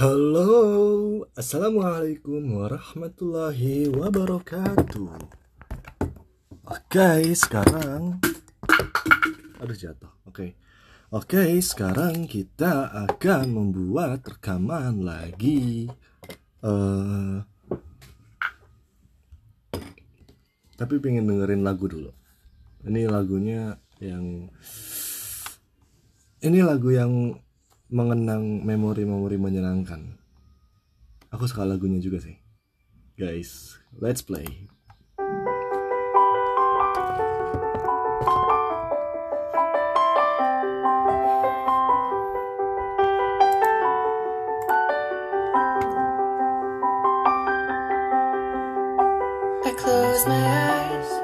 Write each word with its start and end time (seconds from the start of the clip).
Halo, 0.00 1.28
Assalamualaikum 1.36 2.56
warahmatullahi 2.56 3.84
wabarakatuh. 3.92 5.12
Oke, 6.64 7.12
sekarang 7.36 8.16
Aduh 9.60 9.76
jatuh, 9.76 10.08
oke. 10.24 10.56
Oke, 11.12 11.52
sekarang 11.60 12.24
kita 12.24 12.88
akan 13.12 13.52
membuat 13.52 14.24
rekaman 14.24 15.04
lagi. 15.04 15.92
Uh, 16.64 17.44
Tapi 20.80 20.96
pengen 20.96 21.28
dengerin 21.28 21.60
lagu 21.60 21.84
dulu. 21.84 22.08
Ini 22.88 23.04
lagunya 23.04 23.76
yang 24.00 24.48
Ini 26.40 26.64
lagu 26.64 26.88
yang 26.88 27.36
mengenang 27.90 28.62
memori-memori 28.62 29.34
menyenangkan. 29.34 30.14
Aku 31.34 31.50
suka 31.50 31.66
lagunya 31.66 31.98
juga 31.98 32.22
sih. 32.22 32.38
Guys, 33.18 33.82
let's 33.98 34.22
play. 34.22 34.70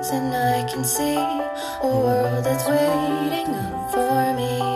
And 0.07 0.33
I 0.33 0.63
can 0.71 0.85
see 0.85 1.19
a 1.19 1.83
world 1.83 2.45
that's 2.45 2.63
waiting 2.65 3.51
up 3.59 3.91
for 3.91 4.35
me 4.39 4.76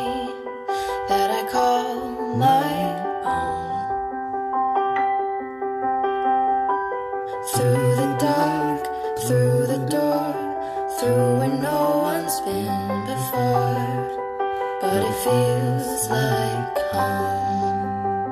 feels 15.30 16.08
like 16.10 16.78
home. 16.92 18.30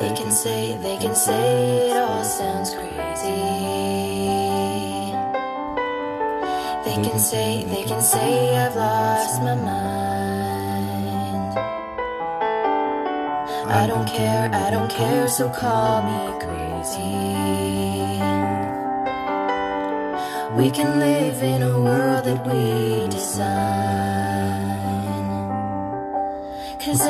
They 0.00 0.12
can 0.18 0.30
say, 0.30 0.76
they 0.76 0.96
can 0.98 1.14
say 1.14 1.90
it 1.90 1.96
all 1.96 2.24
sounds 2.24 2.70
crazy. 2.74 3.42
They 6.86 6.98
can 7.06 7.18
say, 7.18 7.64
they 7.64 7.84
can 7.90 8.02
say 8.02 8.56
I've 8.56 8.76
lost 8.76 9.42
my 9.42 9.54
mind. 9.54 9.86
I 13.80 13.86
don't 13.86 14.06
care, 14.06 14.48
I 14.52 14.70
don't 14.70 14.90
care, 14.90 15.26
so 15.28 15.48
call 15.48 16.02
me 16.08 16.20
crazy. 16.44 17.95
We 20.56 20.70
can 20.70 20.98
live 20.98 21.42
in 21.42 21.62
a 21.62 21.78
world 21.78 22.24
that 22.24 22.46
we 22.46 23.08
design. 23.08 23.46
Cause 26.80 27.02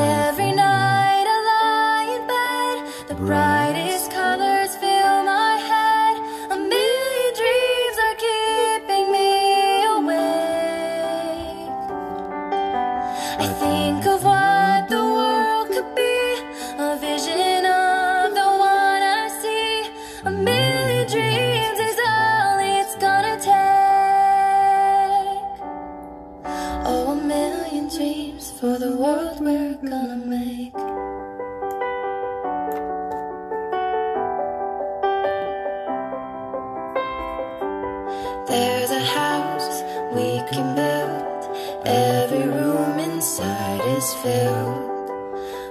is 43.97 44.13
filled 44.17 45.09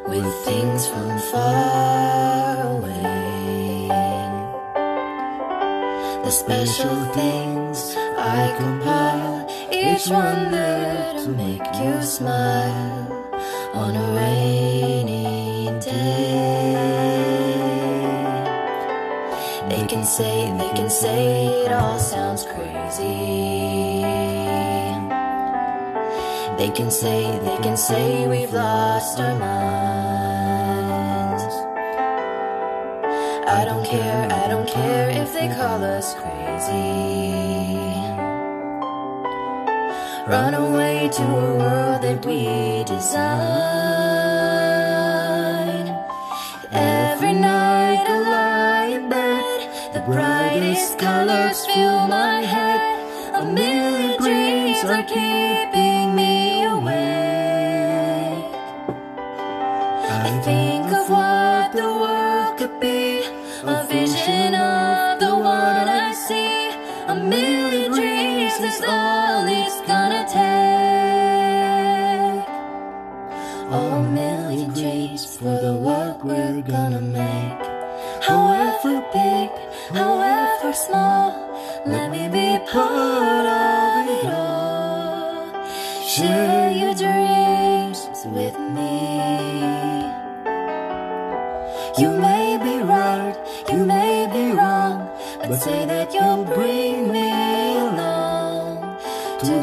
with 0.08 0.25
things 0.46 0.88
from 0.88 1.19
far 1.31 2.58
away. 2.75 3.88
The 6.24 6.31
special 6.31 6.96
things 7.14 7.96
I 8.18 8.52
compile, 8.58 9.47
each 9.72 10.08
one 10.08 10.52
there 10.52 11.14
to 11.22 11.30
make 11.30 11.68
you 11.80 12.02
smile 12.02 13.14
on 13.75 13.96
a 13.96 14.08
rainy 14.16 15.69
day. 15.80 16.74
They 19.69 19.85
can 19.85 20.03
say, 20.03 20.52
they 20.58 20.72
can 20.80 20.90
say 20.90 21.46
it 21.66 21.72
all 21.72 22.00
sounds 22.00 22.44
crazy. 22.44 23.75
They 26.58 26.70
can 26.70 26.90
say, 26.90 27.38
they 27.40 27.58
can 27.58 27.76
say 27.76 28.28
we've 28.28 28.54
lost 28.54 29.20
our 29.20 29.38
minds. 29.38 30.26
I 33.46 33.66
don't 33.66 33.86
care, 33.86 34.32
I 34.32 34.48
don't 34.48 34.68
care 34.68 35.10
if 35.10 35.34
they 35.34 35.50
call 35.50 35.84
us 35.84 36.14
crazy. 36.14 37.86
Run 40.28 40.54
away 40.54 41.10
to 41.12 41.24
a 41.24 41.58
world 41.58 42.02
that 42.04 42.26
we 42.26 42.86
design. 42.86 43.36
Every 46.72 47.34
night 47.34 48.06
I 48.08 48.20
lie 48.36 48.88
in 48.96 49.10
bed, 49.10 49.94
the 49.94 50.00
brightest 50.00 50.98
colors 51.00 51.66
fill 51.66 52.08
my 52.08 52.42
head. 52.42 52.82
A 53.36 53.46
million 53.46 54.18
dreams 54.22 54.84
are 54.86 55.04
keeping 55.04 55.95
think 60.85 60.97
of 61.01 61.09
what 61.09 61.25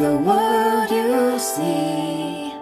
the 0.03 0.17
world 0.17 0.91
you 0.91 1.39
see. 1.39 2.55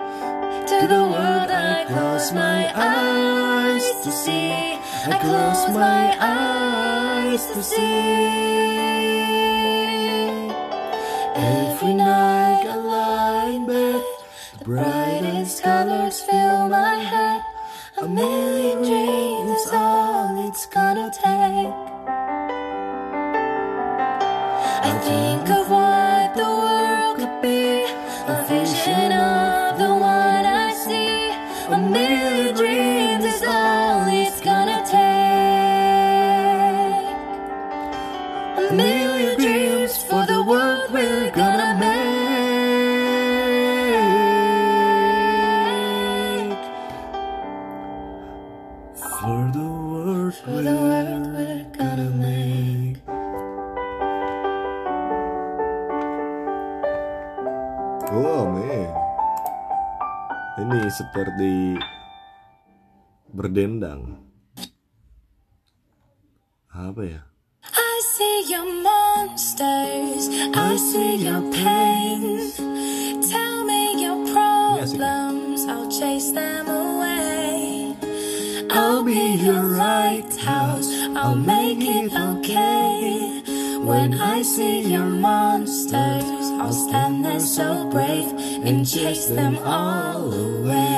To 0.71 0.79
the 0.95 1.03
world 1.13 1.51
I 1.51 1.87
close 1.89 2.33
my 2.35 2.71
eyes 2.75 3.87
to 4.05 4.13
see. 4.13 4.53
I 5.13 5.17
close 5.27 5.63
my 5.73 6.05
eyes 6.21 7.47
to 7.55 7.63
see. 7.63 7.81
Every 11.35 11.95
night 11.95 12.40
Seperti 61.11 61.75
Berdendang. 63.35 64.15
Apa 66.71 67.03
ya? 67.03 67.27
I 67.67 67.95
see 68.15 68.47
your 68.47 68.71
monsters, 68.79 70.31
I 70.55 70.79
see 70.79 71.19
your 71.27 71.43
pain. 71.51 72.55
Tell 73.27 73.67
me 73.67 73.99
your 73.99 74.23
problems, 74.31 75.67
I'll 75.67 75.91
chase 75.91 76.31
them 76.31 76.71
away. 76.71 77.91
I'll 78.71 79.03
be 79.03 79.35
your 79.35 79.67
right 79.67 80.31
house, 80.47 80.87
I'll 81.19 81.35
make 81.35 81.83
it 81.83 82.15
okay. 82.15 83.43
When 83.83 84.15
I 84.15 84.47
see 84.47 84.87
your 84.87 85.11
monsters, 85.11 86.47
I'll 86.63 86.71
stand 86.71 87.27
there 87.27 87.43
so 87.43 87.91
brave 87.91 88.31
and 88.63 88.87
chase 88.87 89.27
them 89.27 89.59
all 89.67 90.31
away. 90.31 90.90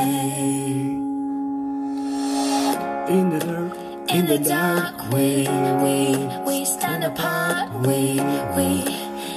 In 3.08 3.30
the 3.30 3.38
dark 3.40 3.76
In 4.08 4.26
the 4.26 4.38
dark, 4.38 5.12
we, 5.12 5.48
we, 5.82 6.16
we 6.46 6.64
stand 6.64 7.02
apart, 7.02 7.72
we, 7.86 8.20
we 8.56 8.84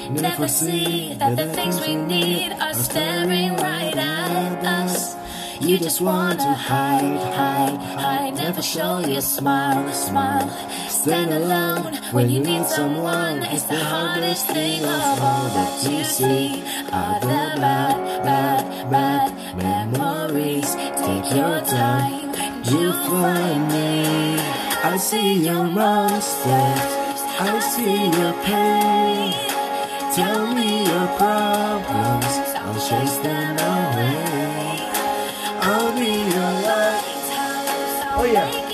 never 0.10 0.48
see 0.48 1.14
that 1.16 1.36
the 1.36 1.48
things 1.54 1.80
we 1.82 1.96
need 1.96 2.52
are 2.52 2.74
staring 2.74 3.56
right 3.56 3.96
at 3.96 4.66
us. 4.66 5.16
You 5.60 5.80
just 5.80 6.02
wanna 6.02 6.54
hide, 6.54 7.18
hide, 7.34 7.80
hide, 8.00 8.36
never 8.36 8.62
show 8.62 9.00
your 9.00 9.22
smile, 9.22 9.92
smile. 9.94 10.50
Stand 10.90 11.32
alone 11.34 11.96
when 12.12 12.30
you 12.30 12.42
need 12.42 12.66
someone, 12.66 13.44
it's 13.44 13.64
the 13.64 13.80
hardest 13.80 14.48
thing 14.48 14.84
of 14.84 15.22
all 15.22 15.48
that 15.58 15.84
you 15.90 16.04
see. 16.04 16.62
are 16.92 17.20
the 17.20 17.60
bad, 17.62 18.24
bad, 18.24 18.92
bad 18.92 19.58
memories. 19.58 20.76
Take 20.76 21.34
your 21.34 21.62
time, 21.62 22.25
you'll 22.70 22.94
find 22.94 23.68
me. 23.68 24.38
I 24.84 24.98
see 24.98 25.34
your 25.46 25.64
monsters. 25.64 27.22
I 27.40 27.60
see 27.60 28.06
your 28.20 28.34
pain. 28.44 29.34
Tell 30.16 30.54
me 30.54 30.86
your 30.86 31.08
problems. 31.18 32.34
I'll 32.64 32.82
chase 32.88 33.18
them 33.18 33.58
away. 33.58 34.76
I'll 35.70 35.92
be 36.00 36.14
your 36.36 36.54
light. 36.68 37.04
Oh 38.18 38.30
yeah. 38.32 38.65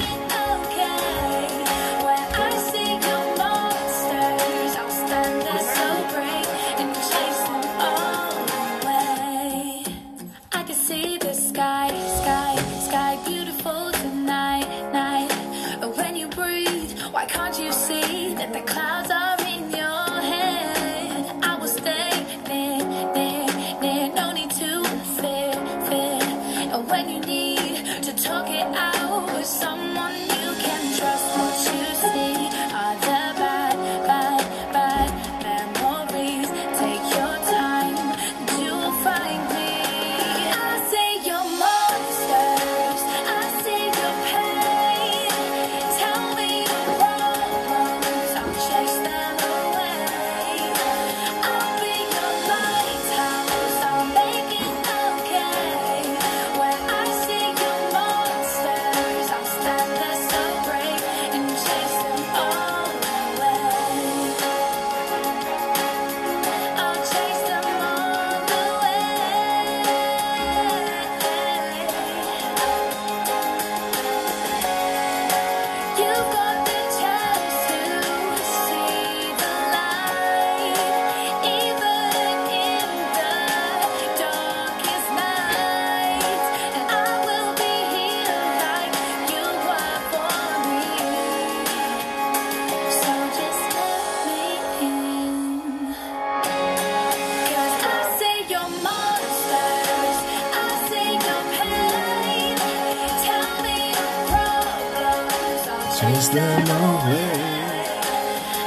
Chase 106.01 106.29
them 106.29 106.67
away. 106.67 107.61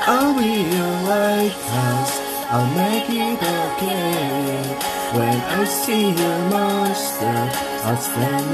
I'll 0.07 0.35
be 0.39 0.53
your 0.77 0.95
lighthouse 1.11 2.15
I'll 2.55 2.71
make 2.77 3.09
it 3.09 3.43
okay. 3.43 4.63
When 5.17 5.39
I 5.59 5.65
see 5.65 6.11
your 6.11 6.39
monster 6.55 7.39
I'll 7.87 7.97
stand 7.97 8.47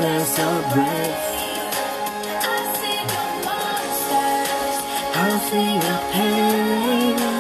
see 2.79 3.01
your 3.13 3.31
monsters, 3.49 4.77
I'll 5.21 5.41
feel 5.51 5.75
your 5.87 6.01
pain 6.13 7.40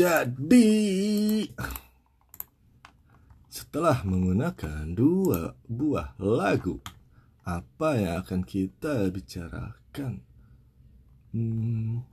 Jadi 0.00 1.50
setelah 3.52 4.00
menggunakan 4.06 4.86
dua 4.96 5.52
buah 5.68 6.14
lagu, 6.16 6.80
apa 7.42 7.98
yang 7.98 8.22
akan 8.22 8.40
kita 8.46 9.10
bicarakan? 9.12 10.22
Hmm. 11.34 12.06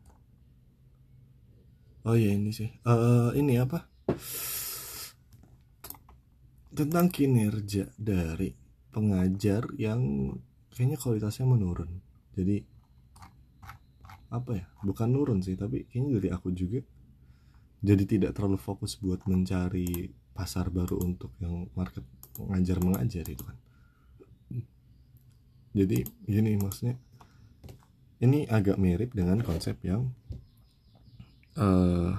Oh 2.04 2.18
ya 2.18 2.34
ini 2.34 2.50
sih, 2.50 2.68
Eh 2.68 3.30
ini 3.38 3.56
apa? 3.62 3.86
Tentang 6.74 7.08
kinerja 7.12 7.92
dari 7.96 8.52
pengajar 8.92 9.68
yang 9.78 10.34
kayaknya 10.74 10.98
kualitasnya 11.00 11.46
menurun. 11.48 12.02
Jadi 12.36 12.58
apa 14.28 14.52
ya? 14.56 14.66
Bukan 14.84 15.08
nurun 15.10 15.40
sih, 15.40 15.56
tapi 15.56 15.88
kayaknya 15.88 16.20
dari 16.20 16.30
aku 16.32 16.52
juga 16.52 16.84
jadi 17.82 18.04
tidak 18.10 18.32
terlalu 18.34 18.58
fokus 18.58 18.98
buat 18.98 19.22
mencari 19.30 20.10
pasar 20.34 20.70
baru 20.70 21.02
untuk 21.02 21.34
yang 21.42 21.70
market 21.78 22.06
mengajar 22.38 22.78
mengajar 22.82 23.26
itu 23.26 23.42
kan 23.42 23.58
jadi 25.78 26.06
gini 26.26 26.58
maksudnya 26.58 26.98
ini 28.22 28.50
agak 28.50 28.82
mirip 28.82 29.14
dengan 29.14 29.42
konsep 29.46 29.78
yang 29.86 30.10
eh 31.58 32.14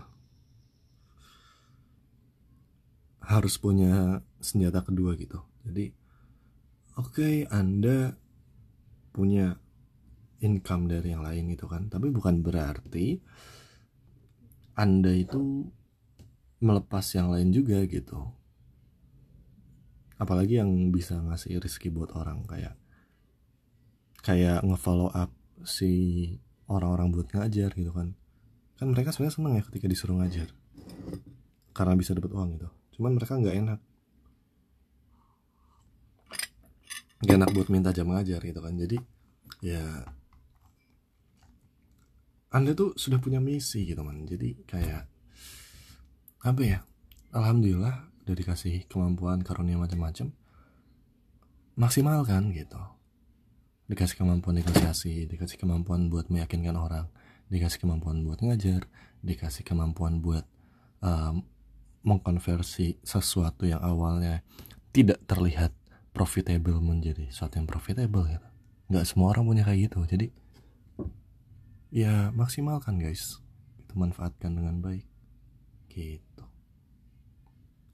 harus 3.29 3.55
punya 3.61 4.25
senjata 4.39 4.83
kedua 4.87 5.19
gitu. 5.19 5.43
Jadi 5.67 5.91
oke 6.99 7.51
anda 7.51 8.15
punya 9.15 9.59
income 10.39 10.87
dari 10.87 11.15
yang 11.15 11.27
lain 11.27 11.51
gitu 11.55 11.67
kan. 11.67 11.91
Tapi 11.91 12.11
bukan 12.15 12.43
berarti 12.43 13.19
anda 14.79 15.11
itu 15.11 15.67
melepas 16.63 17.03
yang 17.15 17.35
lain 17.35 17.51
juga 17.51 17.83
gitu. 17.87 18.31
Apalagi 20.19 20.59
yang 20.59 20.91
bisa 20.91 21.19
ngasih 21.19 21.63
rezeki 21.63 21.95
buat 21.95 22.11
orang 22.15 22.43
kayak 22.47 22.75
kayak 24.23 24.67
ngefollow 24.67 25.11
up 25.15 25.31
si 25.63 26.35
orang-orang 26.67 27.15
buat 27.15 27.31
ngajar 27.31 27.75
gitu 27.75 27.91
kan. 27.95 28.15
Kan 28.79 28.95
mereka 28.95 29.11
sebenarnya 29.11 29.35
seneng 29.35 29.55
ya 29.59 29.63
ketika 29.67 29.87
disuruh 29.91 30.19
ngajar. 30.19 30.51
Karena 31.75 31.95
bisa 31.95 32.15
dapat 32.15 32.31
uang 32.35 32.59
gitu. 32.59 32.69
Cuman 32.99 33.15
mereka 33.15 33.39
nggak 33.39 33.57
enak 33.59 33.81
nggak 37.23 37.37
enak 37.39 37.51
buat 37.55 37.69
minta 37.71 37.91
jam 37.91 38.11
ngajar 38.11 38.41
gitu 38.43 38.61
kan. 38.63 38.75
Jadi 38.79 38.97
ya 39.65 40.07
anda 42.49 42.73
tuh 42.73 42.97
sudah 42.97 43.21
punya 43.21 43.43
misi 43.43 43.85
gitu 43.85 44.01
man. 44.01 44.25
Jadi 44.25 44.65
kayak 44.65 45.05
apa 46.47 46.63
ya 46.63 46.79
alhamdulillah 47.35 48.09
udah 48.25 48.35
dikasih 48.37 48.87
kemampuan 48.87 49.43
karunia 49.43 49.77
macam-macam 49.77 50.33
maksimalkan 51.75 52.55
gitu. 52.55 52.81
Dikasih 53.89 54.21
kemampuan 54.21 54.61
negosiasi 54.61 55.25
dikasih 55.27 55.57
kemampuan 55.57 56.13
buat 56.13 56.29
meyakinkan 56.29 56.77
orang 56.77 57.09
dikasih 57.49 57.81
kemampuan 57.81 58.21
buat 58.23 58.45
ngajar 58.45 58.85
dikasih 59.25 59.65
kemampuan 59.65 60.21
buat 60.21 60.45
um, 61.01 61.43
mengkonversi 62.05 63.03
sesuatu 63.03 63.67
yang 63.67 63.83
awalnya 63.83 64.45
tidak 64.95 65.25
terlihat 65.27 65.75
profitable 66.19 66.83
menjadi 66.83 67.31
sesuatu 67.31 67.63
yang 67.63 67.71
profitable 67.71 68.27
gitu. 68.27 68.49
Nggak 68.91 69.07
semua 69.07 69.31
orang 69.31 69.47
punya 69.47 69.63
kayak 69.63 69.87
gitu. 69.87 70.03
Jadi 70.03 70.27
ya 71.95 72.35
maksimalkan 72.35 72.99
guys. 72.99 73.39
Itu 73.79 73.95
manfaatkan 73.95 74.59
dengan 74.59 74.83
baik. 74.83 75.07
Gitu. 75.87 76.43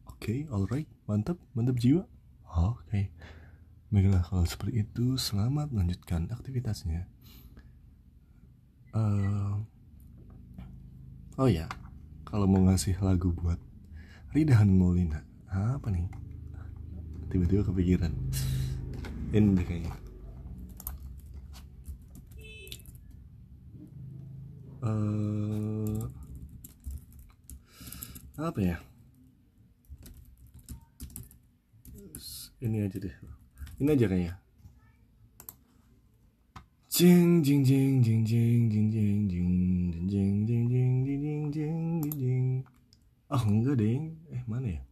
Oke 0.09 0.17
okay, 0.17 0.39
alright. 0.49 0.89
Mantap 1.05 1.37
mantap 1.53 1.77
jiwa. 1.77 2.09
Oke. 2.49 2.81
Okay. 2.89 3.05
baiklah 3.93 4.27
kalau 4.27 4.43
seperti 4.43 4.83
itu 4.83 5.15
selamat 5.21 5.71
melanjutkan 5.71 6.27
aktivitasnya. 6.33 7.07
Uh, 8.91 9.61
oh 11.37 11.47
ya 11.47 11.69
kalau 12.27 12.51
mau 12.51 12.63
ngasih 12.67 12.99
lagu 12.99 13.31
buat 13.31 13.59
Ridahan 14.35 14.67
Maulina 14.67 15.23
apa 15.47 15.87
nih 15.95 16.24
tiba-tiba 17.31 17.63
kepikiran 17.67 18.13
ini 19.35 19.57
deh 19.59 19.67
kayaknya 19.67 19.95
uh, 24.85 26.01
apa 28.39 28.61
ya 28.61 28.77
ini 32.61 32.85
aja 32.85 32.99
deh 33.01 33.15
ini 33.81 33.89
aja 33.91 34.07
kayaknya 34.07 34.35
jing 36.95 37.43
jing 37.43 37.65
jing 37.65 38.05
jing 38.05 38.23
jing 38.23 38.61
jing 38.71 38.87
jing 38.93 39.27
jing 39.27 39.53
jing 40.07 40.07
jing 40.07 40.35
jing 40.47 40.65
jing 40.71 40.95
jing 41.03 41.43
jing 41.51 42.13
jing 42.15 42.47
oh 43.33 43.43
enggak 43.51 43.83
ding 43.83 44.15
eh 44.31 44.43
mana 44.47 44.79
ya 44.79 44.83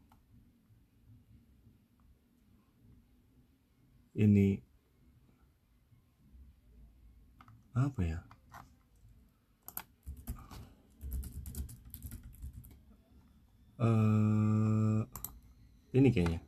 ini. 4.22 4.62
Apa 7.72 8.00
ya? 8.04 8.20
Uh, 13.82 15.02
ini 15.90 16.14
kayaknya 16.14 16.38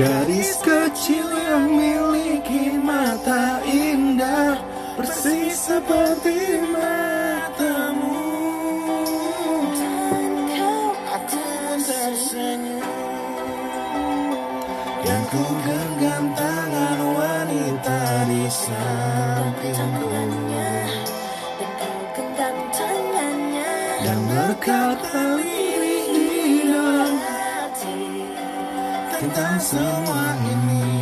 Gadis 0.00 0.56
kecil 0.64 1.28
yang 1.28 1.76
miliki 1.76 2.72
mata 2.80 3.60
indah 3.68 4.56
Persis 4.96 5.68
seperti 5.68 6.56
matamu. 6.72 8.16
Aku 11.04 11.44
tersenyum 11.84 12.80
Dan 15.04 15.20
ku 15.28 15.44
genggam 15.68 16.24
tangan 16.32 17.00
wanita 17.04 18.00
di 18.24 18.44
sampingku 18.48 20.08
Dan 21.60 21.70
kau 21.76 22.00
genggam 22.16 22.56
tangannya. 22.72 23.72
Dan 24.00 24.18
berkata 24.32 25.20
someone 29.40 30.36
in 30.50 30.66
need. 30.66 30.99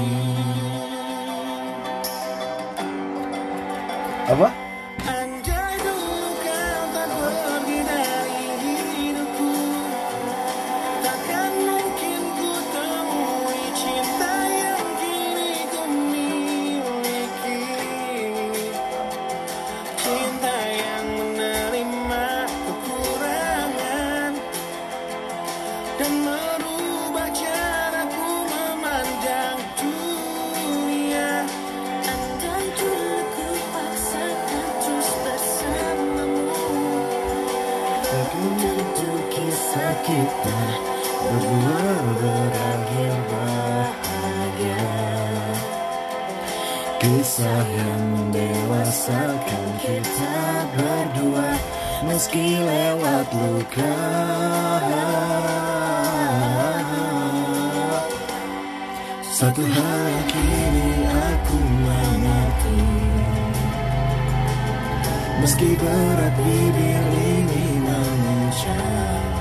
Meski 65.48 65.80
berat 65.80 66.36
Bibir 66.44 67.08
ini 67.08 67.80
mengucap 67.80 69.32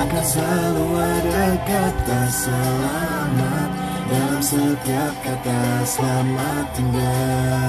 Akan 0.00 0.24
selalu 0.24 0.96
ada 0.96 1.60
kata 1.68 2.20
selamat 2.32 3.68
Dalam 4.08 4.40
setiap 4.40 5.12
kata 5.20 5.84
selamat 5.84 6.64
tinggal 6.72 7.68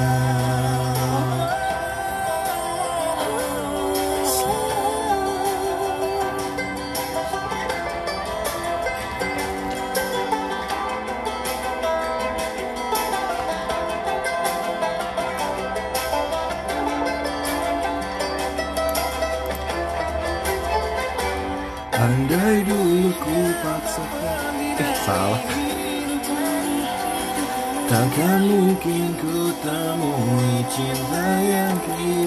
Takkan 28.09 28.41
mungkin 28.41 29.13
ku 29.21 29.53
temui 29.61 30.65
cinta 30.65 31.29
yang 31.45 31.77
kini 31.85 32.18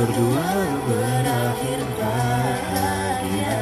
berdua 0.00 0.52
berakhir 0.88 1.80
bahagia. 2.00 3.60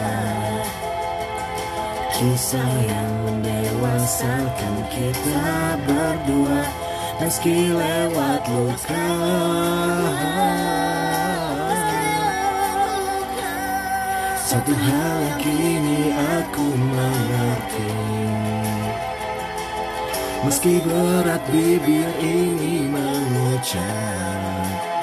Kisah 2.15 2.75
yang 2.87 3.13
mendewasakan 3.27 4.75
kita 4.87 5.51
berdua 5.83 6.63
Meski 7.19 7.75
lewat 7.75 8.47
luka. 8.47 9.11
Satu 14.47 14.71
hal 14.71 15.23
kini 15.43 16.15
aku 16.15 16.67
mengerti. 16.79 17.91
Meski 20.47 20.79
berat 20.87 21.43
bibir 21.51 22.07
ini 22.23 22.87
mengucap 22.87 24.98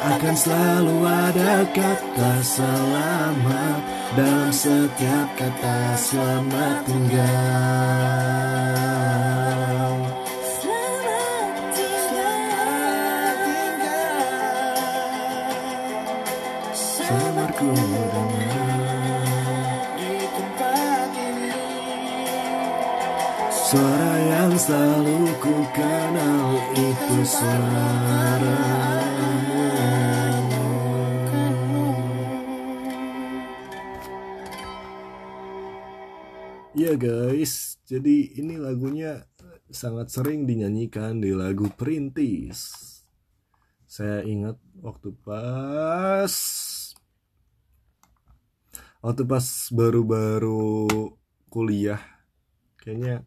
Akan 0.00 0.32
selalu 0.32 1.04
ada 1.04 1.60
kata 1.76 2.40
selamat 2.40 3.80
Dalam 4.16 4.48
setiap 4.48 5.28
kata 5.36 5.92
selamat 5.92 6.88
tinggal. 6.88 7.20
Selamat 10.32 11.52
tinggal. 11.76 12.40
Dengar 17.04 18.80
di 20.00 20.16
tempat 20.32 21.12
ini 21.12 21.52
Suara 23.52 24.12
yang 24.16 24.56
selalu 24.56 25.28
ku 25.44 25.60
kenal 25.76 26.56
itu 26.72 27.20
suaramu 27.20 28.89
Ya 36.90 36.98
guys, 36.98 37.78
jadi 37.86 38.34
ini 38.34 38.58
lagunya 38.58 39.22
sangat 39.70 40.10
sering 40.10 40.42
dinyanyikan 40.42 41.22
di 41.22 41.30
lagu 41.30 41.70
Perintis. 41.70 42.66
Saya 43.86 44.26
ingat 44.26 44.58
waktu 44.82 45.14
pas 45.22 46.34
waktu 49.06 49.22
pas 49.22 49.46
baru-baru 49.70 51.14
kuliah 51.46 52.02
kayaknya 52.74 53.22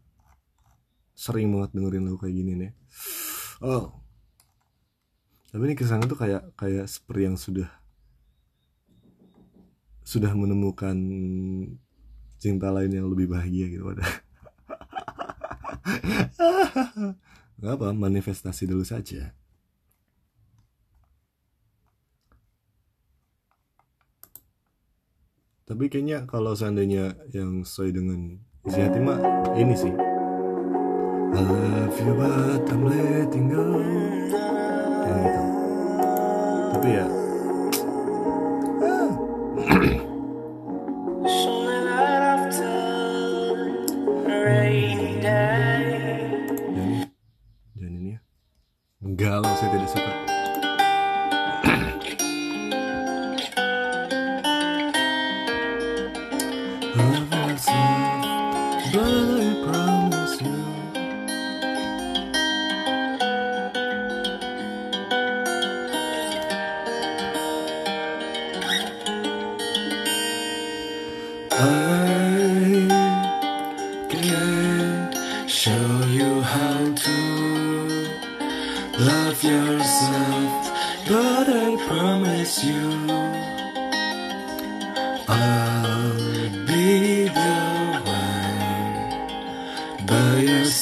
sering 1.16 1.48
banget 1.56 1.72
dengerin 1.72 2.04
lagu 2.04 2.20
kayak 2.20 2.36
gini 2.36 2.52
nih. 2.68 2.72
Oh. 3.64 3.96
Tapi 5.48 5.62
ini 5.64 5.72
kesannya 5.72 6.04
tuh 6.04 6.20
kayak 6.20 6.52
kayak 6.60 6.84
seperti 6.84 7.32
yang 7.32 7.40
sudah 7.40 7.72
sudah 10.04 10.36
menemukan 10.36 11.00
cinta 12.44 12.68
lain 12.68 12.92
yang 12.92 13.08
lebih 13.08 13.32
bahagia 13.32 13.72
gitu 13.72 13.88
pada. 13.88 14.04
Gak 17.64 17.72
apa, 17.80 17.96
manifestasi 17.96 18.68
dulu 18.68 18.84
saja. 18.84 19.32
Tapi 25.64 25.88
kayaknya 25.88 26.28
kalau 26.28 26.52
seandainya 26.52 27.16
yang 27.32 27.64
sesuai 27.64 27.96
dengan 27.96 28.36
isi 28.68 28.84
hati 28.84 29.00
mah 29.00 29.16
ini 29.56 29.72
sih. 29.72 29.94
I 31.34 31.40
love 31.40 31.96
you 32.04 32.12
but 32.12 32.68
I'm 32.68 32.84
letting 32.84 33.48
go. 33.48 33.64
Gitu. 35.08 35.42
Tapi 36.76 36.88
ya, 37.00 37.23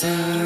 sound 0.03 0.42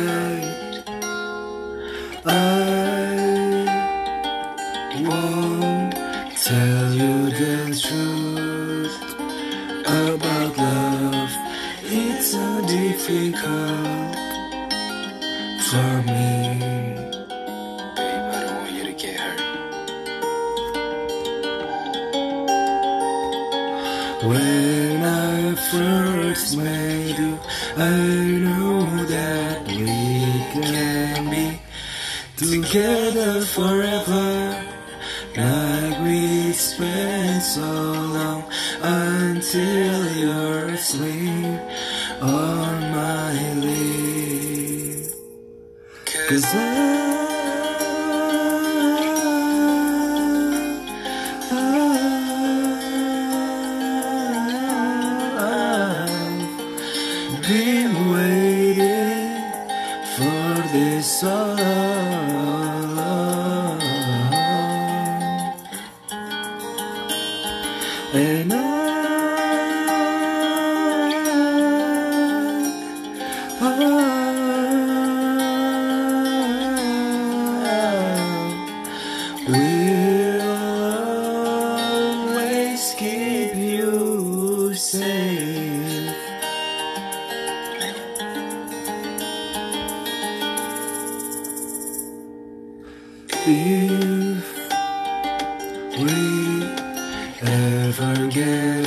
ever 97.42 98.28
get 98.28 98.86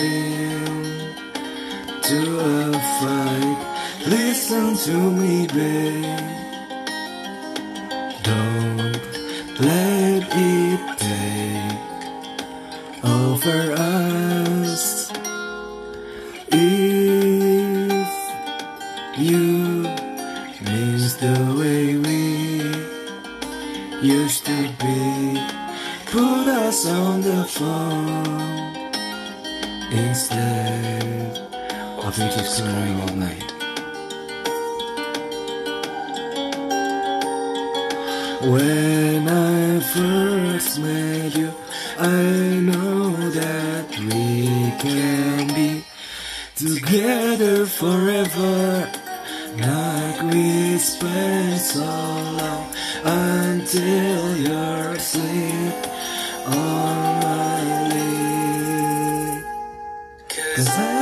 into 2.09 2.39
a 2.39 2.71
fight, 2.99 3.59
listen 4.07 4.75
to 4.85 4.97
me, 5.19 5.47
babe. 5.47 6.29
Don't 8.23 8.99
let 9.59 10.23
it 10.31 10.68
together 47.09 47.65
forever. 47.65 48.87
Like 49.57 50.21
we 50.31 50.77
spent 50.77 51.59
so 51.59 51.83
long 51.83 52.67
until 53.03 54.37
you're 54.37 54.93
asleep 54.93 55.73
on 56.45 56.95
my 57.23 57.55
lip. 57.89 59.43
Cause 60.55 60.69
I, 60.69 60.98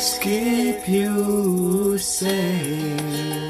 always 0.00 0.18
keep 0.18 0.88
you 0.88 1.98
safe. 1.98 3.49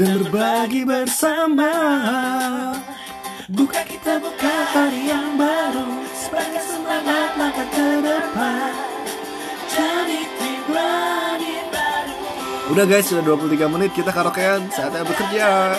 dan 0.00 0.24
berbagi 0.24 0.88
bersama. 0.88 1.72
Buka 3.52 3.84
kita 3.84 4.16
buka 4.16 4.54
hari 4.72 5.12
yang 5.12 5.36
baru 5.36 6.00
sebagai 6.16 6.64
semangat 6.64 7.36
langkah 7.36 7.68
ke 7.68 7.88
depan. 8.00 8.72
Jadi 9.68 10.20
berani 10.64 11.54
baru. 11.68 12.16
Udah 12.72 12.84
guys, 12.88 13.12
sudah 13.12 13.20
23 13.28 13.68
menit 13.68 13.92
kita 13.92 14.08
karaokean, 14.08 14.72
saatnya 14.72 15.04
bekerja. 15.04 15.76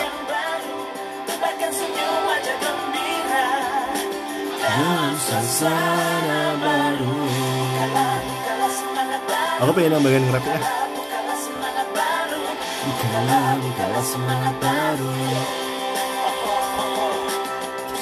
Suasana 5.22 6.56
semangat 8.70 9.22
baru 9.30 9.54
Aku 9.62 9.70
pengen 9.74 9.90
nambahin 9.98 10.24
rapnya. 10.34 10.91
Semangat 14.02 14.58
baru. 14.58 15.14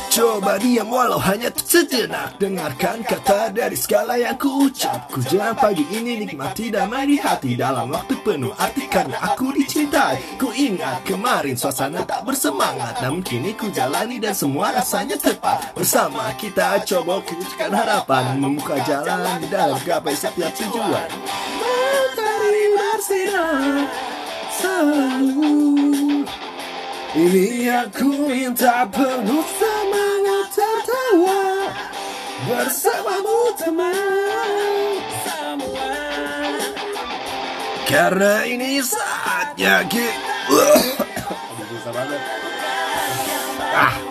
Coba 0.09 0.57
diam 0.57 0.89
walau 0.91 1.21
hanya 1.21 1.53
sejenak. 1.55 2.41
Dengarkan 2.41 3.05
kata 3.05 3.53
dari 3.53 3.77
segala 3.77 4.19
yang 4.19 4.35
ku 4.35 4.67
ucap 4.67 5.13
Ku 5.13 5.23
jalan 5.23 5.55
pagi 5.55 5.87
ini 5.93 6.25
nikmati 6.25 6.73
damai 6.73 7.07
di 7.07 7.17
hati 7.23 7.55
Dalam 7.55 7.95
waktu 7.95 8.19
penuh 8.27 8.51
arti 8.59 8.91
karena 8.91 9.21
aku 9.23 9.55
dicintai. 9.55 10.41
Ku 10.41 10.51
ingat 10.57 11.07
kemarin 11.07 11.55
suasana 11.55 12.03
tak 12.03 12.27
bersemangat 12.27 12.99
Namun 13.05 13.23
kini 13.23 13.55
ku 13.55 13.71
jalani 13.71 14.19
dan 14.19 14.33
semua 14.33 14.75
rasanya 14.75 15.15
tepat. 15.15 15.75
Bersama 15.79 16.33
kita 16.35 16.81
coba 16.87 17.23
wujudkan 17.23 17.71
harapan 17.71 18.41
Membuka 18.41 18.81
jalan 18.83 19.43
dalam 19.47 19.79
gapai 19.85 20.17
setiap 20.17 20.51
tujuan. 20.57 21.07
Matahari 21.61 22.67
bersinar 22.75 24.10
selalu 24.61 26.25
ini 27.17 27.67
aku 27.73 28.09
minta 28.29 28.87
penuh 28.87 29.45
semangat 29.57 30.47
tertawa 30.55 31.43
Bersamamu 32.41 33.41
teman. 33.61 34.97
Semua 35.27 35.93
Karena 37.85 38.49
ini 38.49 38.81
saatnya 38.81 39.85
kita 39.89 40.37
Susah 41.69 41.93
banget 41.93 42.21
Ah 43.75 44.11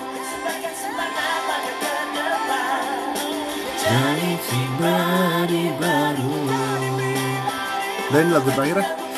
pribadi 4.79 5.63
baru. 5.75 6.35
Dan 8.09 8.25
lagu 8.33 8.49
terakhir 8.55 8.79
ya 8.79 9.08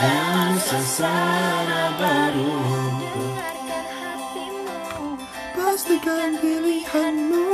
Dan 0.00 0.56
suasana 0.64 1.92
baru. 2.00 2.56
Pastikan 5.52 6.40
pilihanmu. 6.40 7.52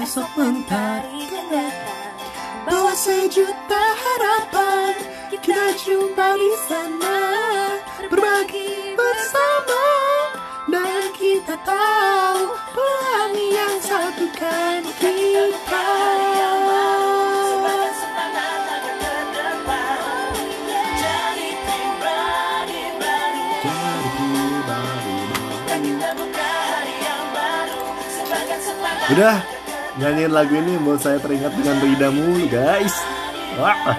Esok 0.00 0.30
mentari 0.40 1.28
Bawa 2.64 2.96
senyum 2.96 3.28
juta 3.28 3.84
harapan. 4.00 4.96
Kita 5.28 5.76
jumpa 5.84 6.28
di 6.40 6.52
sana. 6.72 7.20
Berbagi 8.08 8.96
bersama. 8.96 9.84
Dan 10.72 11.04
kita 11.20 11.56
tahu 11.68 12.48
Pelangi 12.72 13.48
yang 13.52 13.76
satukan 13.84 14.80
kita 15.00 16.37
Udah 29.18 29.42
Nyanyiin 29.98 30.30
lagu 30.30 30.54
ini 30.54 30.78
buat 30.78 31.02
saya 31.02 31.18
teringat 31.18 31.50
dengan 31.58 31.82
Rida 31.82 32.06
mulu 32.14 32.46
guys. 32.46 32.94
Wah. 33.58 33.98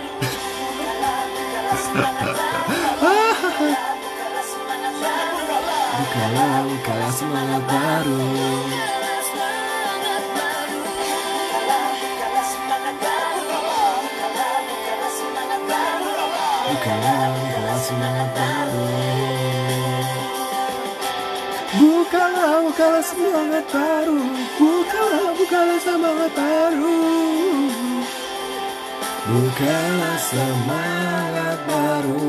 Bukalah, 5.99 6.51
bukalah 6.71 7.11
semangat 7.11 7.63
baru. 7.67 8.31
Bukalah, 16.63 17.19
bukalah 17.27 17.79
semangat 17.83 18.28
Bukalah, 22.89 23.05
semangat 23.05 23.65
baru 23.69 24.17
Bukalah, 24.57 25.29
bukalah 25.37 25.77
semangat 25.77 26.31
baru 26.33 26.97
Bukalah 29.29 30.17
semangat 30.25 31.59
baru. 31.69 32.25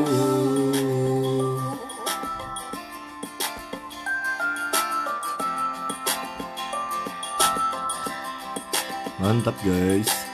Mantap 9.16 9.57
guys 9.64 10.30